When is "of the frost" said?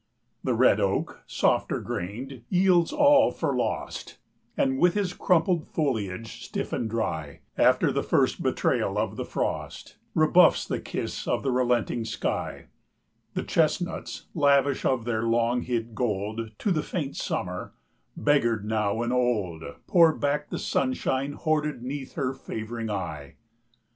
8.97-9.97